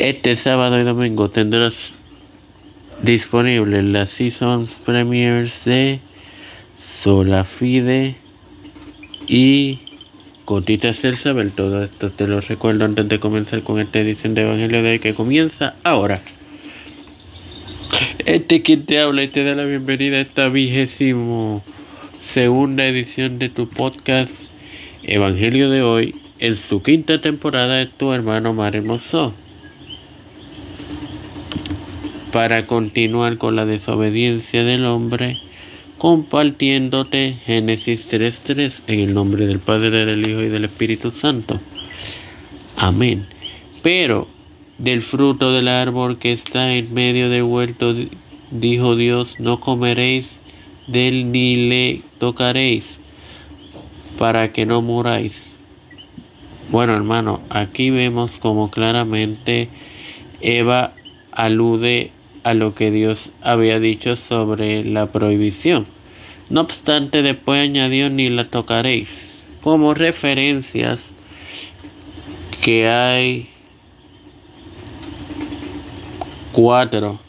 Este 0.00 0.34
sábado 0.34 0.80
y 0.80 0.82
domingo 0.82 1.28
tendrás 1.28 1.92
disponibles 3.02 3.84
las 3.84 4.08
seasons 4.08 4.80
premiers 4.82 5.66
de 5.66 6.00
Solafide 6.82 8.14
y 9.28 9.80
Cotita 10.46 10.94
Celsabel. 10.94 11.50
Todo 11.50 11.84
esto 11.84 12.08
te 12.08 12.26
lo 12.26 12.40
recuerdo 12.40 12.86
antes 12.86 13.10
de 13.10 13.18
comenzar 13.18 13.60
con 13.60 13.78
esta 13.78 13.98
edición 13.98 14.32
de 14.32 14.44
Evangelio 14.44 14.82
de 14.82 14.92
hoy 14.92 14.98
que 15.00 15.12
comienza 15.12 15.74
ahora. 15.84 16.22
Este 18.24 18.62
quien 18.62 18.86
te 18.86 19.02
habla 19.02 19.22
y 19.22 19.28
te 19.28 19.44
da 19.44 19.54
la 19.54 19.66
bienvenida 19.66 20.16
a 20.16 20.20
esta 20.22 20.48
vigésimo 20.48 21.62
segunda 22.22 22.86
edición 22.86 23.38
de 23.38 23.50
tu 23.50 23.68
podcast 23.68 24.32
Evangelio 25.02 25.68
de 25.68 25.82
hoy 25.82 26.14
en 26.38 26.56
su 26.56 26.82
quinta 26.82 27.20
temporada 27.20 27.74
de 27.74 27.84
tu 27.84 28.14
hermano 28.14 28.54
Mar 28.54 28.74
Hermoso 28.74 29.34
para 32.32 32.66
continuar 32.66 33.38
con 33.38 33.56
la 33.56 33.66
desobediencia 33.66 34.62
del 34.62 34.86
hombre, 34.86 35.38
compartiéndote 35.98 37.36
Génesis 37.44 38.10
3.3 38.10 38.72
en 38.86 39.00
el 39.00 39.14
nombre 39.14 39.46
del 39.46 39.58
Padre, 39.58 40.04
del 40.04 40.28
Hijo 40.28 40.40
y 40.40 40.48
del 40.48 40.64
Espíritu 40.64 41.10
Santo. 41.10 41.58
Amén. 42.76 43.26
Pero 43.82 44.28
del 44.78 45.02
fruto 45.02 45.52
del 45.52 45.68
árbol 45.68 46.18
que 46.18 46.32
está 46.32 46.72
en 46.72 46.94
medio 46.94 47.28
del 47.28 47.42
huerto, 47.42 47.94
dijo 48.50 48.96
Dios, 48.96 49.40
no 49.40 49.60
comeréis 49.60 50.26
del 50.86 51.32
ni 51.32 51.68
le 51.68 52.02
tocaréis, 52.18 52.84
para 54.18 54.52
que 54.52 54.66
no 54.66 54.82
muráis. 54.82 55.50
Bueno, 56.70 56.94
hermano, 56.94 57.40
aquí 57.50 57.90
vemos 57.90 58.38
como 58.38 58.70
claramente 58.70 59.68
Eva 60.40 60.92
alude 61.32 62.12
a 62.42 62.54
lo 62.54 62.74
que 62.74 62.90
Dios 62.90 63.30
había 63.42 63.80
dicho 63.80 64.16
sobre 64.16 64.84
la 64.84 65.06
prohibición. 65.06 65.86
No 66.48 66.62
obstante, 66.62 67.22
después 67.22 67.62
añadió 67.62 68.10
ni 68.10 68.28
la 68.28 68.48
tocaréis, 68.48 69.08
como 69.62 69.94
referencias 69.94 71.08
que 72.62 72.88
hay 72.88 73.48
cuatro 76.52 77.20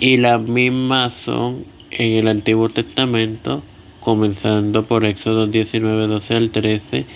y 0.00 0.18
las 0.18 0.40
mismas 0.40 1.14
son 1.14 1.64
en 1.90 2.12
el 2.12 2.28
Antiguo 2.28 2.68
Testamento, 2.68 3.62
comenzando 4.00 4.84
por 4.84 5.04
Éxodo 5.04 5.46
19, 5.46 6.06
12 6.06 6.34
al 6.34 6.50
13, 6.50 7.06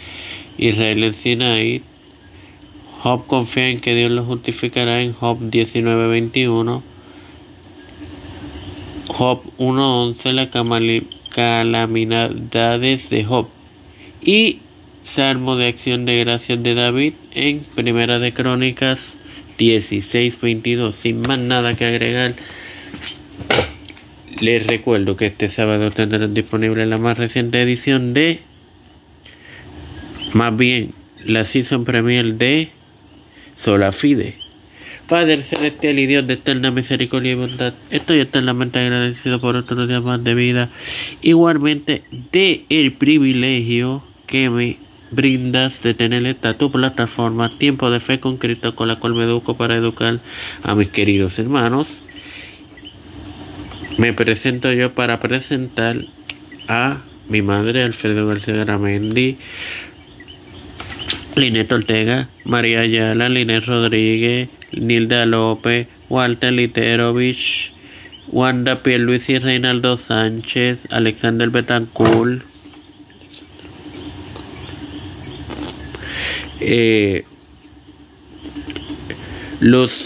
Israel 0.58 1.04
en 1.04 1.14
Sinaí, 1.14 1.82
Job 3.02 3.26
confía 3.26 3.68
en 3.68 3.80
que 3.80 3.94
Dios 3.94 4.10
lo 4.10 4.24
justificará 4.24 5.00
en 5.00 5.14
Job 5.14 5.38
19:21. 5.40 6.82
Job 9.08 9.42
1:11 9.56 10.32
la 10.32 10.50
calamidades 11.30 13.08
de 13.08 13.24
Job 13.24 13.48
y 14.20 14.58
Salmo 15.04 15.56
de 15.56 15.68
acción 15.68 16.04
de 16.04 16.18
gracias 16.18 16.62
de 16.62 16.74
David 16.74 17.14
en 17.32 17.60
Primera 17.74 18.18
de 18.18 18.32
Crónicas 18.32 18.98
16:22. 19.58 20.94
Sin 20.94 21.22
más 21.22 21.38
nada 21.38 21.74
que 21.76 21.86
agregar, 21.86 22.34
les 24.40 24.66
recuerdo 24.66 25.16
que 25.16 25.26
este 25.26 25.48
sábado 25.48 25.90
tendrán 25.90 26.34
disponible 26.34 26.84
la 26.84 26.98
más 26.98 27.16
reciente 27.16 27.62
edición 27.62 28.12
de, 28.12 28.40
más 30.34 30.54
bien, 30.54 30.92
la 31.24 31.44
season 31.44 31.84
premier 31.86 32.34
de 32.34 32.68
sola 33.62 33.92
fide. 33.92 34.34
Padre 35.08 35.42
celestial 35.42 35.98
y 35.98 36.06
Dios 36.06 36.26
de 36.26 36.34
eterna 36.34 36.70
misericordia 36.70 37.32
y 37.32 37.34
bondad, 37.34 37.74
estoy 37.90 38.20
eternamente 38.20 38.78
agradecido 38.78 39.40
por 39.40 39.56
otros 39.56 39.88
días 39.88 40.04
más 40.04 40.22
de 40.22 40.34
vida, 40.34 40.68
igualmente 41.20 42.02
de 42.30 42.64
el 42.68 42.92
privilegio 42.92 44.04
que 44.26 44.48
me 44.50 44.76
brindas 45.10 45.82
de 45.82 45.94
tener 45.94 46.24
esta 46.26 46.54
tu 46.54 46.70
plataforma, 46.70 47.50
Tiempo 47.50 47.90
de 47.90 47.98
Fe 47.98 48.20
con 48.20 48.36
Cristo, 48.36 48.76
con 48.76 48.86
la 48.86 48.96
cual 48.96 49.14
me 49.14 49.24
educo 49.24 49.56
para 49.56 49.76
educar 49.76 50.20
a 50.62 50.74
mis 50.76 50.88
queridos 50.88 51.38
hermanos. 51.40 51.88
Me 53.98 54.12
presento 54.12 54.72
yo 54.72 54.92
para 54.92 55.18
presentar 55.18 55.96
a 56.68 56.98
mi 57.28 57.42
madre 57.42 57.82
Alfredo 57.82 58.26
García 58.26 58.54
Garamendi, 58.54 59.36
Linet 61.36 61.70
Ortega, 61.72 62.28
María 62.44 62.80
Ayala, 62.80 63.28
Linet 63.28 63.64
Rodríguez, 63.64 64.48
Nilda 64.72 65.26
López, 65.26 65.88
Walter 66.08 66.52
Literovich, 66.52 67.72
Wanda 68.28 68.82
Pierluisi, 68.82 69.38
Reinaldo 69.38 69.96
Sánchez, 69.96 70.86
Alexander 70.90 71.50
Betancourt, 71.50 72.42
eh, 76.60 77.24
los 79.60 80.04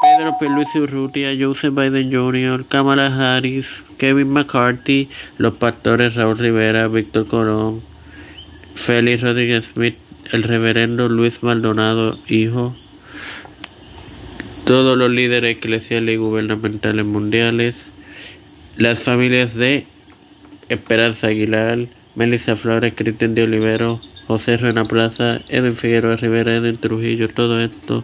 Pedro 0.00 0.38
Pierluisi 0.38 0.78
Urrutia, 0.78 1.30
Joseph 1.38 1.74
Biden 1.74 2.10
Jr., 2.10 2.64
Kamala 2.66 3.08
Harris, 3.08 3.82
Kevin 3.98 4.32
McCarthy, 4.32 5.08
los 5.38 5.54
pastores 5.54 6.14
Raúl 6.14 6.38
Rivera, 6.38 6.88
Víctor 6.88 7.26
Colón, 7.26 7.82
Félix 8.80 9.20
Rodríguez 9.20 9.66
Smith, 9.74 9.96
el 10.32 10.42
reverendo 10.42 11.10
Luis 11.10 11.42
Maldonado, 11.42 12.18
hijo, 12.28 12.74
todos 14.64 14.96
los 14.96 15.10
líderes 15.10 15.58
eclesiales 15.58 16.14
y 16.14 16.16
gubernamentales 16.16 17.04
mundiales, 17.04 17.74
las 18.78 18.98
familias 18.98 19.54
de 19.54 19.84
Esperanza 20.70 21.26
Aguilar, 21.26 21.78
Melissa 22.14 22.56
Flores, 22.56 22.94
Cristian 22.96 23.34
de 23.34 23.42
Olivero, 23.42 24.00
José 24.26 24.56
Rena 24.56 24.86
Plaza, 24.86 25.40
Edwin 25.50 25.76
Figueroa 25.76 26.16
Rivera, 26.16 26.56
Edwin 26.56 26.78
Trujillo, 26.78 27.28
todo 27.28 27.60
esto 27.60 28.02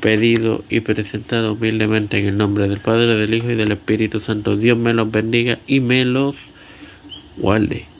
pedido 0.00 0.64
y 0.70 0.80
presentado 0.80 1.52
humildemente 1.52 2.18
en 2.18 2.26
el 2.26 2.38
nombre 2.38 2.68
del 2.68 2.80
Padre, 2.80 3.16
del 3.16 3.34
Hijo 3.34 3.50
y 3.50 3.54
del 3.54 3.72
Espíritu 3.72 4.20
Santo. 4.20 4.56
Dios 4.56 4.78
me 4.78 4.94
los 4.94 5.10
bendiga 5.10 5.58
y 5.66 5.80
me 5.80 6.06
los 6.06 6.36
guarde. 7.36 7.95